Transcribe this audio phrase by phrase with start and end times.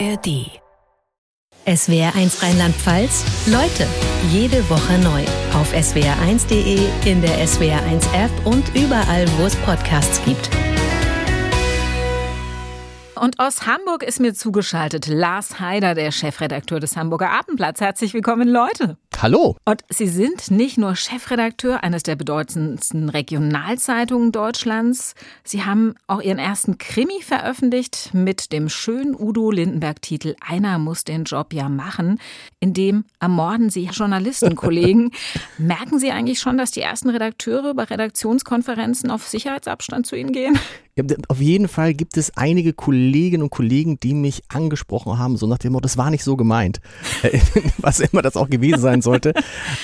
[0.00, 0.50] ARD.
[1.66, 3.24] SWR1 Rheinland-Pfalz.
[3.46, 3.86] Leute,
[4.30, 5.22] jede Woche neu.
[5.58, 10.50] Auf swr1.de, in der SWR1-App und überall, wo es Podcasts gibt.
[13.14, 17.80] Und aus Hamburg ist mir zugeschaltet Lars Haider, der Chefredakteur des Hamburger Abendblatts.
[17.80, 18.98] Herzlich willkommen, Leute.
[19.22, 19.56] Hallo.
[19.64, 25.14] Und Sie sind nicht nur Chefredakteur eines der bedeutendsten Regionalzeitungen Deutschlands.
[25.42, 31.24] Sie haben auch Ihren ersten Krimi veröffentlicht mit dem schönen Udo Lindenberg-Titel Einer muss den
[31.24, 32.20] Job ja machen.
[32.60, 35.10] In dem ermorden Sie Journalistenkollegen.
[35.58, 40.58] Merken Sie eigentlich schon, dass die ersten Redakteure bei Redaktionskonferenzen auf Sicherheitsabstand zu Ihnen gehen?
[41.28, 45.58] Auf jeden Fall gibt es einige Kolleginnen und Kollegen, die mich angesprochen haben, so nach
[45.58, 46.80] dem Motto, das war nicht so gemeint.
[47.78, 49.32] Was immer das auch gewesen sein sollte.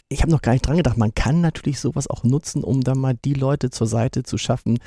[0.08, 2.98] Ich habe noch gar nicht dran gedacht, man kann natürlich sowas auch nutzen, um dann
[2.98, 4.78] mal die Leute zur Seite zu schaffen,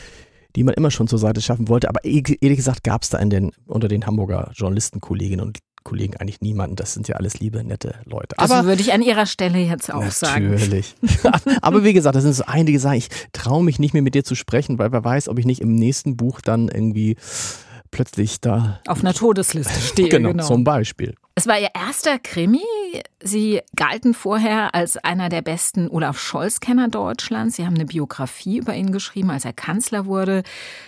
[0.56, 1.90] die man immer schon zur Seite schaffen wollte.
[1.90, 6.42] Aber ehrlich gesagt gab es da in den, unter den Hamburger Journalistenkolleginnen und Kollegen eigentlich
[6.42, 6.76] niemanden.
[6.76, 8.36] Das sind ja alles liebe, nette Leute.
[8.38, 10.16] Das Aber würde ich an ihrer Stelle jetzt auch natürlich.
[10.16, 10.52] sagen.
[10.52, 10.96] Natürlich.
[11.62, 12.98] Aber wie gesagt, das sind so einige Sachen.
[12.98, 15.62] Ich traue mich nicht mehr mit dir zu sprechen, weil wer weiß, ob ich nicht
[15.62, 17.18] im nächsten Buch dann irgendwie
[17.92, 20.10] plötzlich da auf einer Todesliste stehe.
[20.10, 21.16] genau, genau, zum Beispiel.
[21.36, 22.62] Es war Ihr erster Krimi.
[23.20, 27.56] Sie galten vorher als einer der besten Olaf Scholz-Kenner Deutschlands.
[27.56, 30.44] Sie haben eine Biografie über ihn geschrieben, als er Kanzler wurde.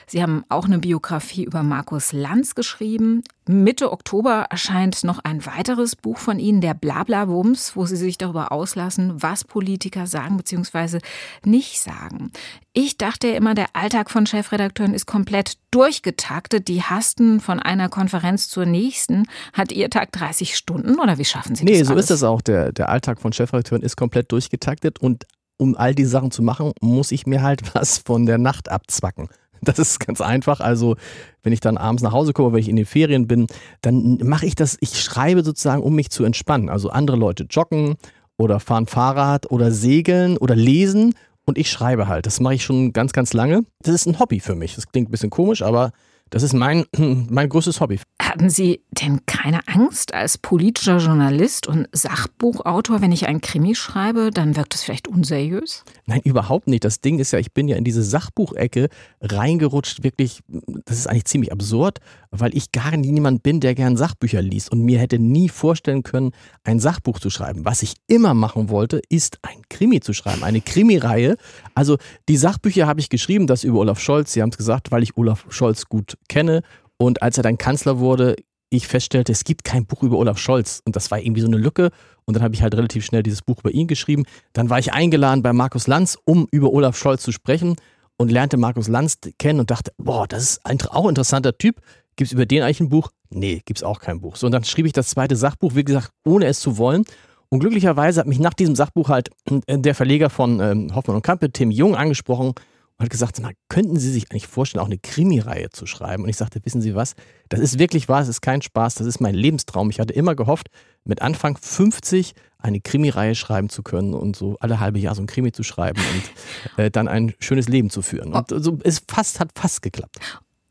[0.06, 3.24] Sie haben auch eine Biografie über Markus Lanz geschrieben.
[3.48, 8.52] Mitte Oktober erscheint noch ein weiteres Buch von Ihnen, der Blabla-Wumms, wo Sie sich darüber
[8.52, 11.00] auslassen, was Politiker sagen bzw.
[11.44, 12.32] nicht sagen.
[12.74, 16.68] Ich dachte immer, der Alltag von Chefredakteuren ist komplett durchgetaktet.
[16.68, 19.28] Die hasten von einer Konferenz zur nächsten.
[19.54, 21.78] Hat Ihr Tag 30 Stunden oder wie schaffen Sie das?
[21.78, 22.06] Nee, so alles?
[22.06, 22.42] ist das auch.
[22.42, 25.26] Der, der Alltag von Chefredakteuren ist komplett durchgetaktet und
[25.58, 29.30] um all die Sachen zu machen, muss ich mir halt was von der Nacht abzwacken.
[29.62, 30.60] Das ist ganz einfach.
[30.60, 30.96] Also,
[31.42, 33.48] wenn ich dann abends nach Hause komme, wenn ich in den Ferien bin,
[33.82, 36.70] dann mache ich das, ich schreibe sozusagen, um mich zu entspannen.
[36.70, 37.96] Also andere Leute joggen
[38.38, 41.16] oder fahren Fahrrad oder segeln oder lesen
[41.46, 42.26] und ich schreibe halt.
[42.26, 43.64] Das mache ich schon ganz, ganz lange.
[43.82, 44.76] Das ist ein Hobby für mich.
[44.76, 45.92] Das klingt ein bisschen komisch, aber
[46.36, 47.98] das ist mein, mein größtes Hobby.
[48.22, 54.32] Hatten Sie denn keine Angst als politischer Journalist und Sachbuchautor, wenn ich ein Krimi schreibe,
[54.32, 55.86] dann wirkt es vielleicht unseriös?
[56.08, 56.84] Nein, überhaupt nicht.
[56.84, 58.90] Das Ding ist ja, ich bin ja in diese Sachbuchecke
[59.22, 60.04] reingerutscht.
[60.04, 60.42] Wirklich,
[60.84, 62.00] das ist eigentlich ziemlich absurd,
[62.32, 66.32] weil ich gar niemand bin, der gern Sachbücher liest und mir hätte nie vorstellen können,
[66.66, 67.64] ein Sachbuch zu schreiben.
[67.64, 71.38] Was ich immer machen wollte, ist ein Krimi zu schreiben, eine Krimireihe.
[71.76, 71.98] Also
[72.28, 74.34] die Sachbücher habe ich geschrieben, das über Olaf Scholz.
[74.34, 76.62] Sie haben es gesagt, weil ich Olaf Scholz gut kenne.
[76.98, 78.36] Und als er dann Kanzler wurde,
[78.70, 80.82] ich feststellte, es gibt kein Buch über Olaf Scholz.
[80.86, 81.92] Und das war irgendwie so eine Lücke.
[82.26, 84.24] Und dann habe ich halt relativ schnell dieses Buch über ihn geschrieben.
[84.54, 87.76] Dann war ich eingeladen bei Markus Lanz, um über Olaf Scholz zu sprechen
[88.18, 91.82] und lernte Markus Lanz kennen und dachte, boah, das ist ein auch interessanter Typ.
[92.16, 93.12] Gibt es über den eigentlich ein Buch?
[93.30, 94.38] Nee, gibt es auch kein Buch.
[94.38, 97.04] So, und dann schrieb ich das zweite Sachbuch, wie gesagt, ohne es zu wollen.
[97.50, 99.30] Und glücklicherweise hat mich nach diesem Sachbuch halt
[99.68, 102.54] äh, der Verleger von ähm, Hoffmann und Kampe, Tim Jung, angesprochen
[102.98, 106.24] und hat gesagt, mal, könnten Sie sich eigentlich vorstellen, auch eine Krimireihe zu schreiben?
[106.24, 107.16] Und ich sagte, wissen Sie was,
[107.50, 109.90] das ist wirklich wahr, es ist kein Spaß, das ist mein Lebenstraum.
[109.90, 110.70] Ich hatte immer gehofft,
[111.04, 115.28] mit Anfang 50 eine Krimireihe schreiben zu können und so alle halbe Jahr so ein
[115.28, 118.34] Krimi zu schreiben und äh, dann ein schönes Leben zu führen.
[118.34, 120.18] Und so, es fast, hat fast geklappt.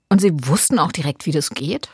[0.08, 1.88] Und Sie wussten auch direkt, wie das geht?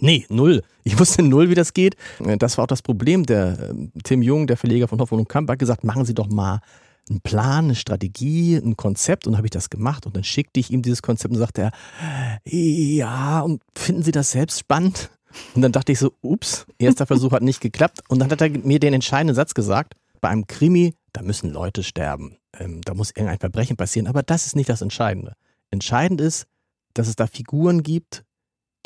[0.00, 0.62] Nee, null.
[0.84, 1.96] Ich wusste null, wie das geht.
[2.18, 3.24] Das war auch das Problem.
[3.24, 3.74] Der äh,
[4.04, 6.60] Tim Jung, der Verleger von Hoffmann und Kamp, hat gesagt, machen Sie doch mal
[7.08, 10.70] einen Plan, eine Strategie, ein Konzept und habe ich das gemacht und dann schickte ich
[10.70, 15.10] ihm dieses Konzept und sagte er, ja, und finden Sie das selbst spannend?
[15.54, 18.50] Und dann dachte ich so, ups, erster Versuch hat nicht geklappt und dann hat er
[18.50, 23.10] mir den entscheidenden Satz gesagt, bei einem Krimi, da müssen Leute sterben, ähm, da muss
[23.10, 25.34] irgendein Verbrechen passieren, aber das ist nicht das Entscheidende.
[25.70, 26.46] Entscheidend ist,
[26.94, 28.24] dass es da Figuren gibt,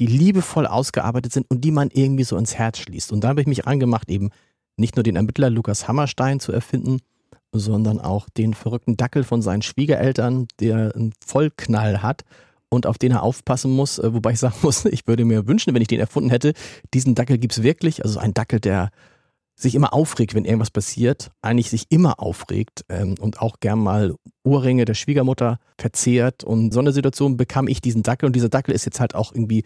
[0.00, 3.12] die liebevoll ausgearbeitet sind und die man irgendwie so ins Herz schließt.
[3.12, 4.30] Und da habe ich mich angemacht, eben
[4.76, 7.00] nicht nur den Ermittler Lukas Hammerstein zu erfinden,
[7.52, 12.24] sondern auch den verrückten Dackel von seinen Schwiegereltern, der einen Vollknall hat
[12.68, 13.98] und auf den er aufpassen muss.
[13.98, 16.54] Äh, wobei ich sagen muss, ich würde mir wünschen, wenn ich den erfunden hätte,
[16.94, 18.04] diesen Dackel gibt es wirklich.
[18.04, 18.90] Also ein Dackel, der
[19.56, 24.14] sich immer aufregt, wenn irgendwas passiert, eigentlich sich immer aufregt ähm, und auch gern mal
[24.42, 26.44] Ohrringe der Schwiegermutter verzehrt.
[26.44, 29.34] Und so eine Situation bekam ich diesen Dackel und dieser Dackel ist jetzt halt auch
[29.34, 29.64] irgendwie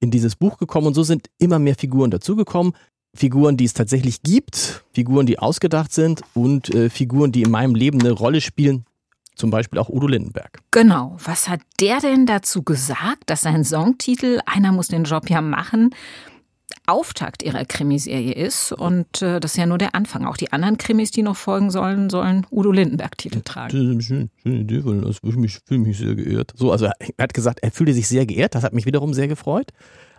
[0.00, 2.72] in dieses Buch gekommen und so sind immer mehr Figuren dazugekommen.
[3.16, 7.74] Figuren, die es tatsächlich gibt, Figuren, die ausgedacht sind und äh, Figuren, die in meinem
[7.74, 8.84] Leben eine Rolle spielen,
[9.34, 10.60] zum Beispiel auch Udo Lindenberg.
[10.70, 11.16] Genau.
[11.22, 15.90] Was hat der denn dazu gesagt, dass sein Songtitel Einer muss den Job ja machen
[16.86, 20.24] Auftakt ihrer Krimiserie ist und äh, das ist ja nur der Anfang.
[20.24, 23.72] Auch die anderen Krimis, die noch folgen sollen, sollen Udo Lindenberg-Titel tragen.
[23.72, 26.52] Das ist eine schöne, Idee, weil das fühle mich, sehr geehrt.
[26.56, 29.26] So, also er hat gesagt, er fühlte sich sehr geehrt, das hat mich wiederum sehr
[29.26, 29.72] gefreut.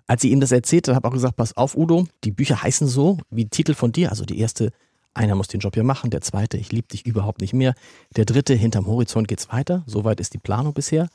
[0.07, 2.87] Als ich ihm das erzählte, habe ich auch gesagt, pass auf, Udo, die Bücher heißen
[2.87, 4.09] so, wie Titel von dir.
[4.09, 4.71] Also die erste,
[5.13, 7.73] einer muss den Job hier machen, der zweite, ich liebe dich überhaupt nicht mehr.
[8.15, 9.83] Der dritte, hinterm Horizont geht's weiter.
[9.85, 11.09] Soweit ist die Planung bisher.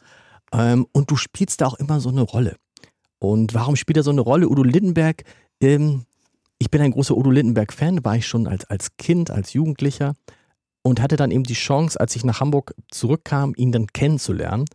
[0.52, 2.56] Ähm, und du spielst da auch immer so eine Rolle.
[3.18, 4.48] Und warum spielt er so eine Rolle?
[4.48, 5.24] Udo Lindenberg,
[5.62, 6.04] ähm,
[6.58, 10.14] ich bin ein großer Udo Lindenberg-Fan, war ich schon als, als Kind, als Jugendlicher
[10.82, 14.66] und hatte dann eben die Chance, als ich nach Hamburg zurückkam, ihn dann kennenzulernen.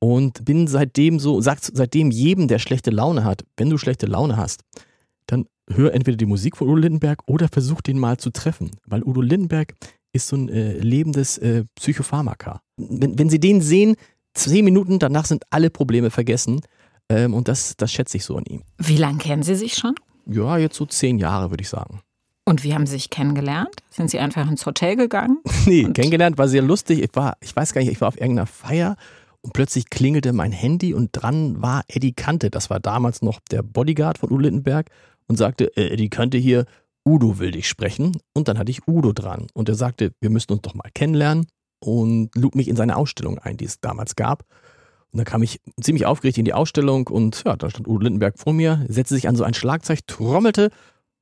[0.00, 4.36] Und bin seitdem so, sagt seitdem jedem, der schlechte Laune hat, wenn du schlechte Laune
[4.36, 4.62] hast,
[5.26, 8.70] dann hör entweder die Musik von Udo Lindenberg oder versuch den mal zu treffen.
[8.86, 9.74] Weil Udo Lindenberg
[10.12, 12.60] ist so ein äh, lebendes äh, Psychopharmaka.
[12.76, 13.96] Wenn, wenn Sie den sehen,
[14.34, 16.60] zehn Minuten, danach sind alle Probleme vergessen.
[17.08, 18.62] Ähm, und das, das schätze ich so an ihm.
[18.78, 19.94] Wie lange kennen Sie sich schon?
[20.26, 22.00] Ja, jetzt so zehn Jahre, würde ich sagen.
[22.44, 23.76] Und wie haben Sie sich kennengelernt?
[23.90, 25.38] Sind Sie einfach ins Hotel gegangen?
[25.66, 27.02] nee, kennengelernt war sehr lustig.
[27.02, 28.96] Ich war, ich weiß gar nicht, ich war auf irgendeiner Feier
[29.42, 32.50] und plötzlich klingelte mein Handy und dran war Eddie Kante.
[32.50, 34.90] Das war damals noch der Bodyguard von Udo Lindenberg
[35.26, 36.66] und sagte, äh, Eddie Kante hier,
[37.06, 38.18] Udo will dich sprechen.
[38.34, 41.46] Und dann hatte ich Udo dran und er sagte, wir müssten uns doch mal kennenlernen
[41.80, 44.44] und lud mich in seine Ausstellung ein, die es damals gab.
[45.10, 48.38] Und dann kam ich ziemlich aufgeregt in die Ausstellung und ja, da stand Udo Lindenberg
[48.38, 50.70] vor mir, setzte sich an so ein Schlagzeug, trommelte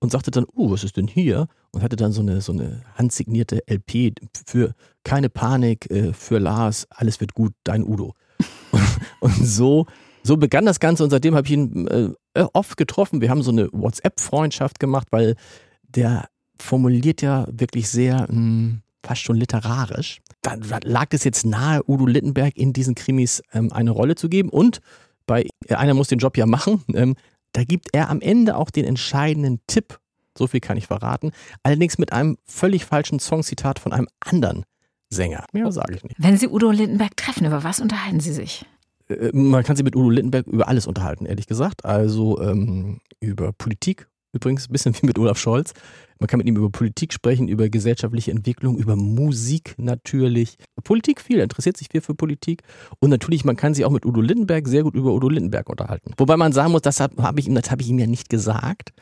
[0.01, 1.47] und sagte dann, oh, was ist denn hier?
[1.77, 4.15] Und hatte dann so eine, so eine handsignierte LP
[4.47, 4.73] für
[5.05, 8.15] keine Panik, äh, für Lars, alles wird gut, dein Udo.
[8.73, 8.83] Und,
[9.21, 9.87] und so,
[10.23, 13.21] so begann das Ganze und seitdem habe ich ihn äh, oft getroffen.
[13.21, 15.37] Wir haben so eine WhatsApp-Freundschaft gemacht, weil
[15.83, 16.29] der
[16.59, 20.21] formuliert ja wirklich sehr mh, hm, fast schon literarisch.
[20.41, 24.49] Da, lag es jetzt nahe, Udo Littenberg in diesen Krimis ähm, eine Rolle zu geben.
[24.49, 24.81] Und
[25.27, 26.83] bei einer muss den Job ja machen.
[26.95, 27.17] Ähm,
[27.53, 29.99] da gibt er am Ende auch den entscheidenden Tipp.
[30.37, 31.33] So viel kann ich verraten.
[31.63, 34.65] Allerdings mit einem völlig falschen Songzitat von einem anderen
[35.11, 35.45] Sänger.
[35.53, 36.17] Mehr sage ich nicht.
[36.19, 38.67] Wenn Sie Udo Lindenberg treffen, über was unterhalten Sie sich?
[39.09, 41.85] Äh, man kann sich mit Udo Lindenberg über alles unterhalten, ehrlich gesagt.
[41.85, 45.73] Also ähm, über Politik, übrigens ein bisschen wie mit Olaf Scholz.
[46.19, 50.57] Man kann mit ihm über Politik sprechen, über gesellschaftliche Entwicklung, über Musik natürlich.
[50.83, 52.63] Politik viel, er interessiert sich viel für Politik.
[53.01, 56.13] Und natürlich, man kann sich auch mit Udo Lindenberg sehr gut über Udo Lindenberg unterhalten.
[56.17, 58.93] Wobei man sagen muss, das habe ich ihm, das habe ich ihm ja nicht gesagt.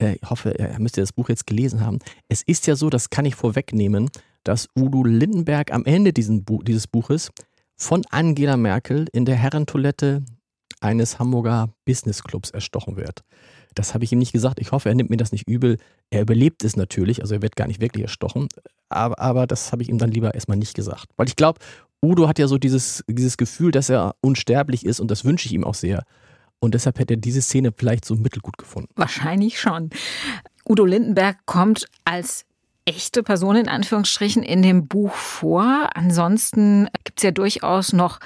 [0.00, 1.98] Äh, ich hoffe, er müsste das Buch jetzt gelesen haben.
[2.28, 4.10] Es ist ja so, das kann ich vorwegnehmen,
[4.44, 7.30] dass Udo Lindenberg am Ende dieses Buches
[7.76, 10.22] von Angela Merkel in der Herrentoilette
[10.80, 13.22] eines Hamburger Businessclubs erstochen wird.
[13.74, 14.58] Das habe ich ihm nicht gesagt.
[14.60, 15.76] Ich hoffe, er nimmt mir das nicht übel.
[16.10, 18.48] Er überlebt es natürlich, also er wird gar nicht wirklich erstochen.
[18.88, 21.06] Aber, aber das habe ich ihm dann lieber erstmal nicht gesagt.
[21.16, 21.60] Weil ich glaube,
[22.02, 25.52] Udo hat ja so dieses, dieses Gefühl, dass er unsterblich ist und das wünsche ich
[25.52, 26.04] ihm auch sehr.
[26.60, 28.90] Und deshalb hätte er diese Szene vielleicht so mittelgut gefunden.
[28.94, 29.90] Wahrscheinlich schon.
[30.68, 32.44] Udo Lindenberg kommt als
[32.84, 35.90] echte Person in Anführungsstrichen in dem Buch vor.
[35.94, 38.20] Ansonsten gibt es ja durchaus noch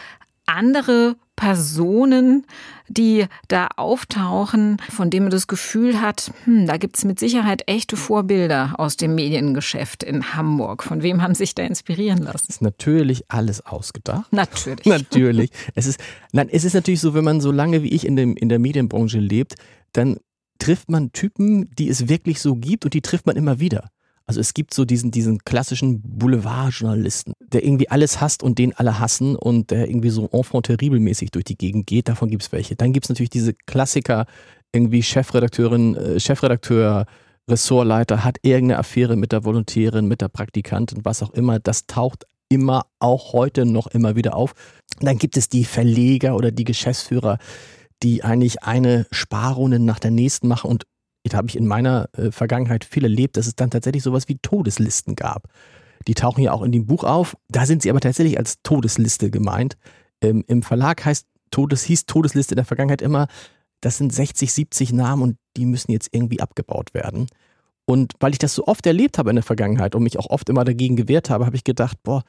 [0.46, 2.46] andere Personen,
[2.88, 7.62] die da auftauchen, von denen man das Gefühl hat, hm, da gibt es mit Sicherheit
[7.66, 10.82] echte Vorbilder aus dem Mediengeschäft in Hamburg.
[10.82, 12.44] Von wem haben Sie sich da inspirieren lassen?
[12.46, 14.32] Das ist natürlich alles ausgedacht.
[14.32, 14.84] Natürlich.
[14.86, 15.50] natürlich.
[15.74, 16.00] Es ist,
[16.32, 18.58] nein, es ist natürlich so, wenn man so lange wie ich in, dem, in der
[18.58, 19.54] Medienbranche lebt,
[19.92, 20.18] dann
[20.58, 23.90] trifft man Typen, die es wirklich so gibt und die trifft man immer wieder.
[24.26, 28.98] Also es gibt so diesen, diesen klassischen Boulevardjournalisten, der irgendwie alles hasst und den alle
[28.98, 32.08] hassen und der irgendwie so enfant terrible mäßig durch die Gegend geht.
[32.08, 32.74] Davon gibt es welche.
[32.74, 34.26] Dann gibt es natürlich diese Klassiker,
[34.72, 37.06] irgendwie Chefredakteurin, äh, Chefredakteur,
[37.48, 41.58] Ressortleiter hat irgendeine Affäre mit der Volontärin, mit der Praktikantin, was auch immer.
[41.58, 44.54] Das taucht immer, auch heute noch immer wieder auf.
[45.00, 47.38] Dann gibt es die Verleger oder die Geschäftsführer,
[48.02, 50.84] die eigentlich eine Sparrunde nach der nächsten machen und
[51.32, 55.16] habe ich in meiner äh, Vergangenheit viel erlebt, dass es dann tatsächlich sowas wie Todeslisten
[55.16, 55.48] gab.
[56.06, 57.36] Die tauchen ja auch in dem Buch auf.
[57.48, 59.78] Da sind sie aber tatsächlich als Todesliste gemeint.
[60.20, 63.28] Ähm, Im Verlag heißt Todes, hieß Todesliste in der Vergangenheit immer,
[63.80, 67.26] das sind 60, 70 Namen und die müssen jetzt irgendwie abgebaut werden.
[67.86, 70.48] Und weil ich das so oft erlebt habe in der Vergangenheit und mich auch oft
[70.48, 72.22] immer dagegen gewehrt habe, habe ich gedacht, boah,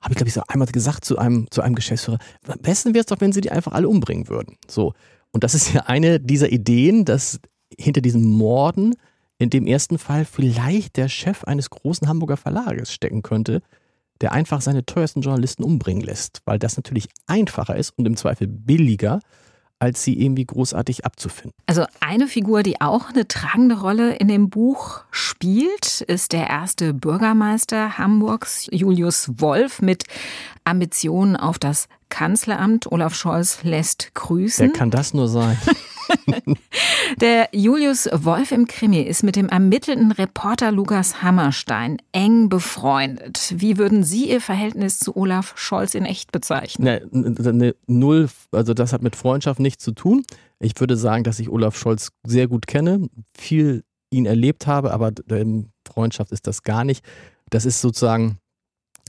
[0.00, 3.00] habe ich glaube ich so einmal gesagt zu einem, zu einem Geschäftsführer, am besten wäre
[3.00, 4.56] es doch, wenn sie die einfach alle umbringen würden.
[4.68, 4.94] So.
[5.30, 7.40] Und das ist ja eine dieser Ideen, dass
[7.78, 8.94] hinter diesen Morden
[9.38, 13.62] in dem ersten Fall vielleicht der Chef eines großen Hamburger Verlages stecken könnte,
[14.20, 18.46] der einfach seine teuersten Journalisten umbringen lässt, weil das natürlich einfacher ist und im Zweifel
[18.46, 19.20] billiger,
[19.80, 21.52] als sie irgendwie großartig abzufinden.
[21.66, 26.94] Also eine Figur, die auch eine tragende Rolle in dem Buch spielt, ist der erste
[26.94, 30.04] Bürgermeister Hamburgs, Julius Wolf, mit
[30.62, 32.90] Ambitionen auf das Kanzleramt.
[32.92, 34.68] Olaf Scholz lässt grüßen.
[34.68, 35.58] Wer kann das nur sein?
[37.20, 43.54] Der Julius Wolf im Krimi ist mit dem ermittelnden Reporter Lukas Hammerstein eng befreundet.
[43.56, 46.84] Wie würden Sie Ihr Verhältnis zu Olaf Scholz in echt bezeichnen?
[47.10, 50.24] Ne, ne, null, also das hat mit Freundschaft nichts zu tun.
[50.58, 55.12] Ich würde sagen, dass ich Olaf Scholz sehr gut kenne, viel ihn erlebt habe, aber
[55.86, 57.04] Freundschaft ist das gar nicht.
[57.50, 58.38] Das ist sozusagen,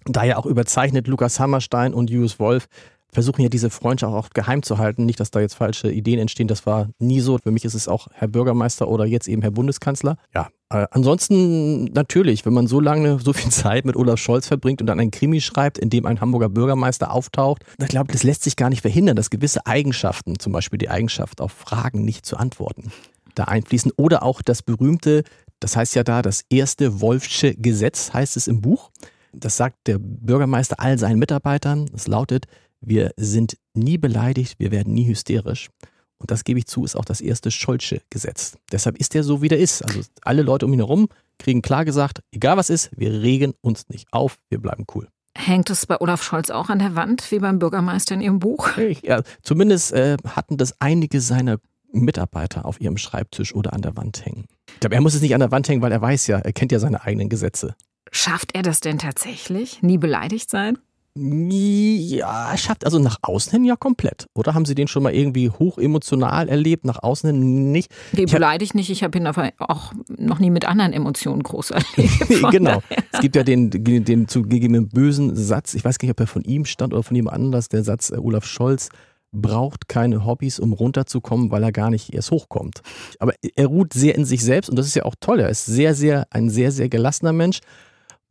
[0.06, 2.68] da ja auch überzeichnet Lukas Hammerstein und Julius Wolf
[3.16, 5.06] versuchen ja diese Freundschaft auch geheim zu halten.
[5.06, 6.48] Nicht, dass da jetzt falsche Ideen entstehen.
[6.48, 7.40] Das war nie so.
[7.40, 10.18] Für mich ist es auch Herr Bürgermeister oder jetzt eben Herr Bundeskanzler.
[10.34, 14.82] Ja, äh, ansonsten natürlich, wenn man so lange, so viel Zeit mit Olaf Scholz verbringt
[14.82, 18.44] und dann ein Krimi schreibt, in dem ein Hamburger Bürgermeister auftaucht, ich glaube, das lässt
[18.44, 22.38] sich gar nicht verhindern, dass gewisse Eigenschaften, zum Beispiel die Eigenschaft auf Fragen nicht zu
[22.38, 22.92] antworten,
[23.36, 23.92] da einfließen.
[23.98, 25.24] Oder auch das berühmte,
[25.60, 28.90] das heißt ja da, das erste Wolfsche Gesetz heißt es im Buch.
[29.34, 31.90] Das sagt der Bürgermeister all seinen Mitarbeitern.
[31.94, 32.46] Es lautet,
[32.86, 35.70] wir sind nie beleidigt, wir werden nie hysterisch.
[36.18, 38.58] Und das gebe ich zu, ist auch das erste Scholzsche Gesetz.
[38.72, 39.82] Deshalb ist er so, wie er ist.
[39.84, 43.90] Also alle Leute um ihn herum kriegen klar gesagt, egal was ist, wir regen uns
[43.90, 45.10] nicht auf, wir bleiben cool.
[45.38, 48.70] Hängt es bei Olaf Scholz auch an der Wand, wie beim Bürgermeister in Ihrem Buch?
[49.04, 51.60] Ja, zumindest äh, hatten das einige seiner
[51.92, 54.46] Mitarbeiter auf ihrem Schreibtisch oder an der Wand hängen.
[54.68, 56.54] Ich glaube, er muss es nicht an der Wand hängen, weil er weiß ja, er
[56.54, 57.76] kennt ja seine eigenen Gesetze.
[58.12, 59.82] Schafft er das denn tatsächlich?
[59.82, 60.78] Nie beleidigt sein?
[61.18, 64.28] Ja, er schafft also nach außen hin ja komplett.
[64.34, 67.90] Oder haben Sie den schon mal irgendwie hoch emotional erlebt, nach außen hin nicht?
[68.12, 68.90] Nee, beleidigt nicht.
[68.90, 72.52] Ich habe ihn aber auch noch nie mit anderen Emotionen groß erlebt.
[72.52, 72.82] genau.
[73.16, 76.44] Es gibt ja den, den zugegebenen bösen Satz, ich weiß gar nicht, ob er von
[76.44, 78.90] ihm stand oder von jemand anders, der Satz, äh, Olaf Scholz
[79.32, 82.82] braucht keine Hobbys, um runterzukommen, weil er gar nicht erst hochkommt.
[83.20, 85.40] Aber er ruht sehr in sich selbst und das ist ja auch toll.
[85.40, 87.60] Er ist sehr, sehr, ein sehr, sehr gelassener Mensch.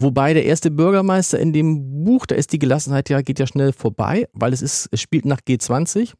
[0.01, 3.73] Wobei der erste Bürgermeister in dem Buch, da ist die Gelassenheit ja, geht ja schnell
[3.73, 6.13] vorbei, weil es ist, es spielt nach G20.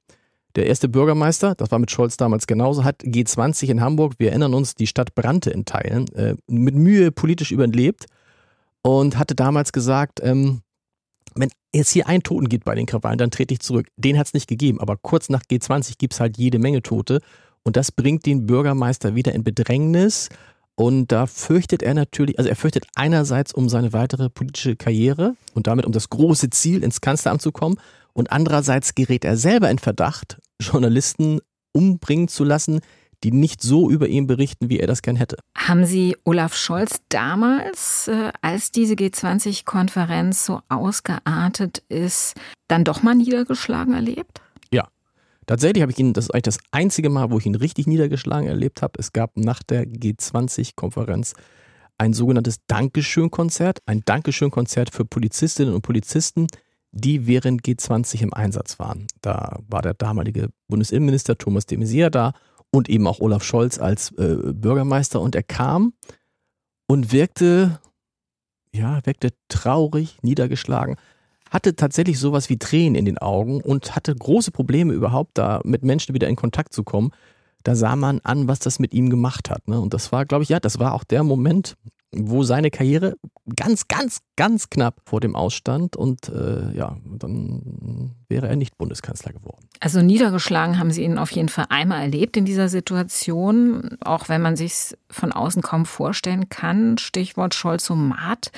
[0.55, 4.55] Der erste Bürgermeister, das war mit Scholz damals genauso, hat G20 in Hamburg, wir erinnern
[4.55, 8.07] uns, die Stadt brannte in Teilen, äh, mit Mühe politisch überlebt
[8.83, 10.61] und hatte damals gesagt, ähm,
[11.35, 13.89] wenn es hier einen Toten gibt bei den Krawallen, dann trete ich zurück.
[13.97, 17.21] Den hat es nicht gegeben, aber kurz nach G20 gibt es halt jede Menge Tote
[17.65, 20.29] und das bringt den Bürgermeister wieder in Bedrängnis
[20.77, 25.67] und da fürchtet er natürlich, also er fürchtet einerseits um seine weitere politische Karriere und
[25.67, 27.77] damit um das große Ziel, ins Kanzleramt zu kommen.
[28.13, 31.41] Und andererseits gerät er selber in Verdacht, Journalisten
[31.73, 32.81] umbringen zu lassen,
[33.23, 35.39] die nicht so über ihn berichten, wie er das gern hätte.
[35.57, 42.35] Haben Sie Olaf Scholz damals, äh, als diese G20-Konferenz so ausgeartet ist,
[42.69, 44.44] dann doch mal niedergeschlagen erlebt?
[45.47, 48.49] Tatsächlich habe ich ihn, das ist eigentlich das einzige Mal, wo ich ihn richtig niedergeschlagen
[48.49, 48.95] erlebt habe.
[48.99, 51.35] Es gab nach der G20-Konferenz
[51.99, 56.47] ein sogenanntes Dankeschön-Konzert, ein Dankeschön-Konzert für Polizistinnen und Polizisten,
[56.93, 59.07] die während G20 im Einsatz waren.
[59.21, 62.33] Da war der damalige Bundesinnenminister Thomas de Maizière da
[62.71, 65.95] und eben auch Olaf Scholz als äh, Bürgermeister und er kam
[66.87, 67.81] und wirkte,
[68.73, 70.97] ja, wirkte traurig, niedergeschlagen
[71.51, 75.85] hatte tatsächlich sowas wie Tränen in den Augen und hatte große Probleme überhaupt da mit
[75.85, 77.11] Menschen wieder in Kontakt zu kommen.
[77.63, 79.69] Da sah man an, was das mit ihm gemacht hat.
[79.69, 79.81] Ne?
[79.81, 81.77] Und das war, glaube ich, ja, das war auch der Moment,
[82.17, 83.17] wo seine Karriere
[83.57, 89.33] ganz, ganz, ganz knapp vor dem Ausstand und äh, ja, dann wäre er nicht Bundeskanzler
[89.33, 89.67] geworden.
[89.81, 94.43] Also niedergeschlagen haben Sie ihn auf jeden Fall einmal erlebt in dieser Situation, auch wenn
[94.43, 96.99] man sich von außen kaum vorstellen kann.
[96.99, 98.51] Stichwort Scholz-Somat.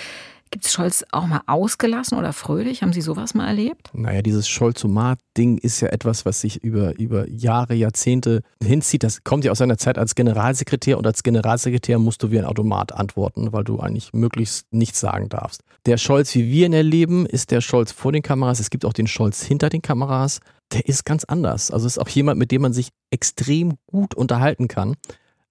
[0.51, 2.83] Gibt es Scholz auch mal ausgelassen oder fröhlich?
[2.83, 3.91] Haben Sie sowas mal erlebt?
[3.93, 9.03] Naja, dieses Scholz-Somat-Ding ist ja etwas, was sich über, über Jahre, Jahrzehnte hinzieht.
[9.03, 12.45] Das kommt ja aus seiner Zeit als Generalsekretär und als Generalsekretär musst du wie ein
[12.45, 15.63] Automat antworten, weil du eigentlich möglichst nichts sagen darfst.
[15.85, 18.61] Der Scholz, wie wir ihn erleben, ist der Scholz vor den Kameras.
[18.61, 20.41] Es gibt auch den Scholz hinter den Kameras.
[20.73, 21.71] Der ist ganz anders.
[21.71, 24.97] Also ist auch jemand, mit dem man sich extrem gut unterhalten kann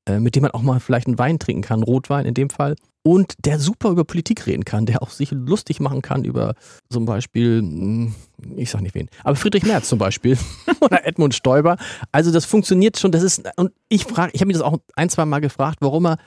[0.08, 3.36] mit dem man auch mal vielleicht einen Wein trinken kann, Rotwein in dem Fall und
[3.46, 6.56] der super über Politik reden kann, der auch sich lustig machen kann über
[6.90, 8.16] zum Beispiel, hm,
[8.56, 10.38] ich sag nicht wen, aber Friedrich Merz zum Beispiel
[10.82, 11.78] oder Edmund Stoiber.
[12.12, 13.12] Also das funktioniert schon.
[13.12, 16.08] Das ist und ich frage, ich habe mich das auch ein zwei Mal gefragt, warum
[16.08, 16.18] er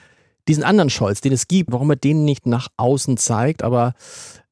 [0.47, 3.65] diesen anderen Scholz, den es gibt, warum er den nicht nach außen zeigt.
[3.65, 3.95] Aber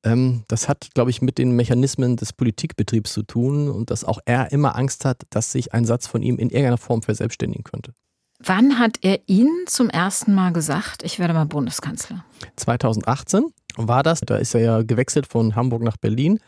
[0.02, 4.18] ähm, das hat, glaube ich, mit den Mechanismen des Politikbetriebs zu tun und dass auch
[4.24, 7.92] er immer Angst hat, dass sich ein Satz von ihm in irgendeiner Form verselbstständigen könnte.
[8.38, 12.24] Wann hat er Ihnen zum ersten Mal gesagt, ich werde mal Bundeskanzler?
[12.56, 13.44] 2018
[13.76, 14.20] war das.
[14.20, 16.38] Da ist er ja gewechselt von Hamburg nach Berlin.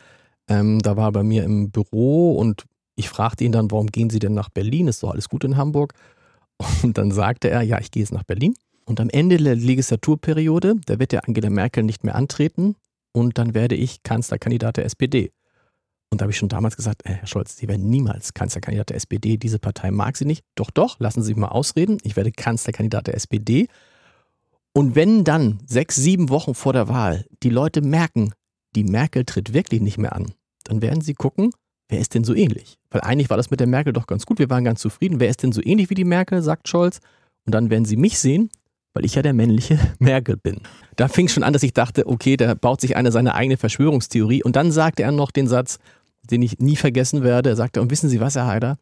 [0.47, 2.65] Ähm, da war er bei mir im Büro und
[2.95, 4.87] ich fragte ihn dann, warum gehen Sie denn nach Berlin?
[4.87, 5.93] Ist doch alles gut in Hamburg.
[6.83, 8.53] Und dann sagte er, ja, ich gehe jetzt nach Berlin.
[8.85, 12.75] Und am Ende der Legislaturperiode, da wird ja Angela Merkel nicht mehr antreten
[13.13, 15.31] und dann werde ich Kanzlerkandidat der SPD.
[16.11, 18.97] Und da habe ich schon damals gesagt, äh, Herr Scholz, Sie werden niemals Kanzlerkandidat der
[18.97, 19.37] SPD.
[19.37, 20.43] Diese Partei mag Sie nicht.
[20.55, 21.97] Doch, doch, lassen Sie mich mal ausreden.
[22.03, 23.67] Ich werde Kanzlerkandidat der SPD.
[24.73, 28.33] Und wenn dann sechs, sieben Wochen vor der Wahl die Leute merken,
[28.75, 31.51] die Merkel tritt wirklich nicht mehr an, dann werden sie gucken,
[31.89, 32.77] wer ist denn so ähnlich?
[32.91, 35.19] Weil eigentlich war das mit der Merkel doch ganz gut, wir waren ganz zufrieden.
[35.19, 36.99] Wer ist denn so ähnlich wie die Merkel, sagt Scholz.
[37.45, 38.51] Und dann werden sie mich sehen,
[38.93, 40.61] weil ich ja der männliche Merkel bin.
[40.95, 43.57] Da fing es schon an, dass ich dachte, okay, da baut sich einer seine eigene
[43.57, 44.43] Verschwörungstheorie.
[44.43, 45.79] Und dann sagte er noch den Satz,
[46.23, 47.49] den ich nie vergessen werde.
[47.49, 48.77] Er sagte, und wissen Sie was, Herr Haider?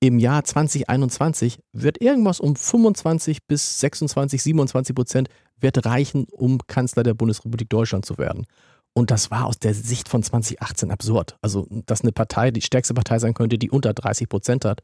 [0.00, 5.28] Im Jahr 2021 wird irgendwas um 25 bis 26, 27 Prozent
[5.60, 8.46] wird reichen, um Kanzler der Bundesrepublik Deutschland zu werden.
[8.94, 11.36] Und das war aus der Sicht von 2018 absurd.
[11.42, 14.82] Also, dass eine Partei die stärkste Partei sein könnte, die unter 30 Prozent hat.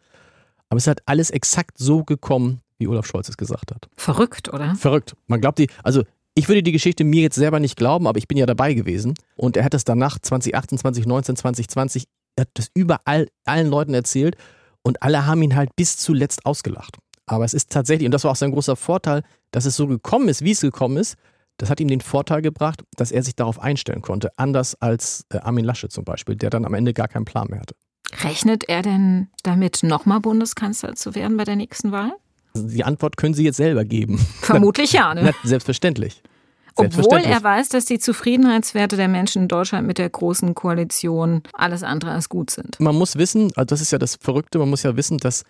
[0.68, 3.88] Aber es hat alles exakt so gekommen, wie Olaf Scholz es gesagt hat.
[3.96, 4.74] Verrückt, oder?
[4.74, 5.14] Verrückt.
[5.26, 6.02] Man glaubt die, also
[6.34, 9.14] ich würde die Geschichte mir jetzt selber nicht glauben, aber ich bin ja dabei gewesen.
[9.36, 12.04] Und er hat es danach 2018, 2019, 2020,
[12.36, 14.36] er hat das überall allen Leuten erzählt
[14.82, 16.98] und alle haben ihn halt bis zuletzt ausgelacht.
[17.26, 20.28] Aber es ist tatsächlich, und das war auch sein großer Vorteil, dass es so gekommen
[20.28, 21.16] ist, wie es gekommen ist.
[21.56, 24.30] Das hat ihm den Vorteil gebracht, dass er sich darauf einstellen konnte.
[24.36, 27.60] Anders als äh, Armin Lasche zum Beispiel, der dann am Ende gar keinen Plan mehr
[27.60, 27.76] hatte.
[28.22, 32.12] Rechnet er denn damit, nochmal Bundeskanzler zu werden bei der nächsten Wahl?
[32.56, 34.18] Die Antwort können Sie jetzt selber geben.
[34.40, 35.34] Vermutlich ja, ne?
[35.42, 36.22] Selbstverständlich.
[36.76, 41.84] Obwohl er weiß, dass die Zufriedenheitswerte der Menschen in Deutschland mit der großen Koalition alles
[41.84, 42.80] andere als gut sind.
[42.80, 45.44] Man muss wissen, also das ist ja das Verrückte, man muss ja wissen, dass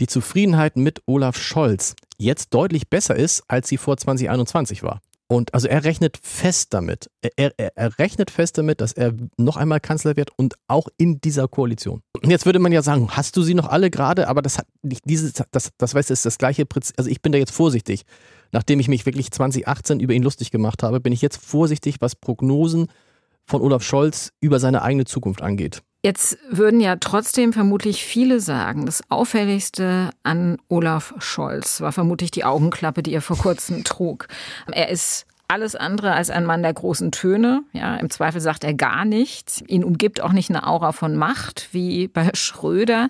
[0.00, 5.02] die Zufriedenheit mit Olaf Scholz jetzt deutlich besser ist, als sie vor 2021 war.
[5.30, 9.56] Und also er rechnet fest damit, er, er, er, rechnet fest damit, dass er noch
[9.56, 12.02] einmal Kanzler wird und auch in dieser Koalition.
[12.20, 14.26] Und jetzt würde man ja sagen, hast du sie noch alle gerade?
[14.26, 16.96] Aber das hat nicht dieses, das, das weißt du, ist das gleiche Prinzip.
[16.98, 18.02] Also ich bin da jetzt vorsichtig.
[18.50, 22.16] Nachdem ich mich wirklich 2018 über ihn lustig gemacht habe, bin ich jetzt vorsichtig, was
[22.16, 22.88] Prognosen
[23.46, 25.80] von Olaf Scholz über seine eigene Zukunft angeht.
[26.02, 32.44] Jetzt würden ja trotzdem vermutlich viele sagen, das Auffälligste an Olaf Scholz war vermutlich die
[32.44, 34.28] Augenklappe, die er vor kurzem trug.
[34.72, 37.64] Er ist alles andere als ein Mann der großen Töne.
[37.72, 39.62] Ja, im Zweifel sagt er gar nichts.
[39.66, 43.08] Ihn umgibt auch nicht eine Aura von Macht wie bei Schröder.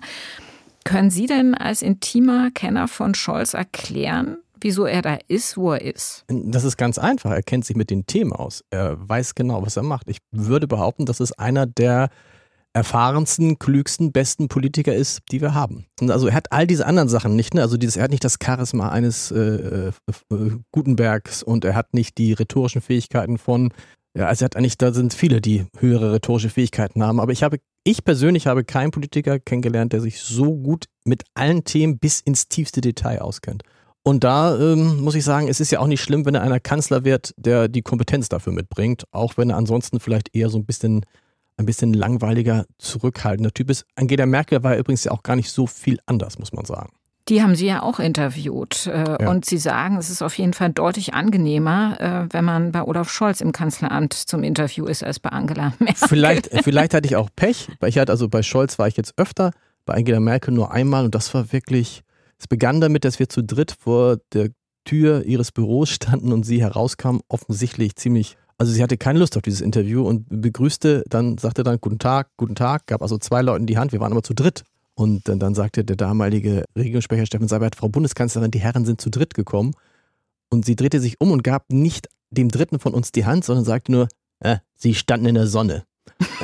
[0.83, 5.81] Können Sie denn als intimer Kenner von Scholz erklären, wieso er da ist, wo er
[5.81, 6.25] ist?
[6.27, 7.31] Das ist ganz einfach.
[7.31, 8.63] Er kennt sich mit den Themen aus.
[8.71, 10.09] Er weiß genau, was er macht.
[10.09, 12.09] Ich würde behaupten, das ist einer der
[12.73, 15.85] erfahrensten, klügsten, besten Politiker ist, die wir haben.
[15.99, 17.53] Und also er hat all diese anderen Sachen nicht.
[17.53, 17.61] Ne?
[17.61, 19.91] Also dieses, er hat nicht das Charisma eines äh, äh,
[20.71, 23.73] Gutenbergs und er hat nicht die rhetorischen Fähigkeiten von,
[24.17, 27.19] ja, also er hat eigentlich, da sind viele, die höhere rhetorische Fähigkeiten haben.
[27.19, 31.63] Aber ich habe, ich persönlich habe keinen Politiker kennengelernt, der sich so gut mit allen
[31.65, 33.63] Themen bis ins tiefste Detail auskennt.
[34.03, 36.59] Und da ähm, muss ich sagen, es ist ja auch nicht schlimm, wenn er einer
[36.59, 40.65] Kanzler wird, der die Kompetenz dafür mitbringt, auch wenn er ansonsten vielleicht eher so ein
[40.65, 41.05] bisschen
[41.61, 43.85] ein bisschen langweiliger, zurückhaltender Typ ist.
[43.95, 46.91] Angela Merkel war übrigens ja auch gar nicht so viel anders, muss man sagen.
[47.29, 48.87] Die haben Sie ja auch interviewt.
[48.87, 49.29] Äh, ja.
[49.29, 53.09] Und Sie sagen, es ist auf jeden Fall deutlich angenehmer, äh, wenn man bei Olaf
[53.09, 56.07] Scholz im Kanzleramt zum Interview ist, als bei Angela Merkel.
[56.07, 59.13] Vielleicht, vielleicht hatte ich auch Pech, weil ich hatte, also bei Scholz war ich jetzt
[59.17, 59.51] öfter,
[59.85, 62.01] bei Angela Merkel nur einmal und das war wirklich,
[62.37, 64.49] es begann damit, dass wir zu dritt vor der
[64.83, 69.41] Tür ihres Büros standen und sie herauskam, offensichtlich ziemlich also sie hatte keine Lust auf
[69.41, 73.65] dieses Interview und begrüßte, dann sagte dann Guten Tag, guten Tag, gab also zwei Leuten
[73.65, 74.65] die Hand, wir waren aber zu dritt.
[74.93, 79.09] Und dann, dann sagte der damalige Regierungssprecher Steffen Seibert, Frau Bundeskanzlerin, die Herren sind zu
[79.09, 79.73] dritt gekommen.
[80.51, 83.65] Und sie drehte sich um und gab nicht dem Dritten von uns die Hand, sondern
[83.65, 84.09] sagte nur,
[84.41, 85.83] äh, sie standen in der Sonne.